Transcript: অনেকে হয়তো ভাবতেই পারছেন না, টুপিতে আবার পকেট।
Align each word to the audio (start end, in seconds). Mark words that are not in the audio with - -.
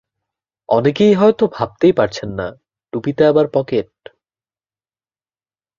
অনেকে 0.69 1.05
হয়তো 1.13 1.43
ভাবতেই 1.47 1.93
পারছেন 1.93 2.29
না, 2.39 2.47
টুপিতে 2.93 3.23
আবার 3.25 3.45
পকেট। 3.53 3.89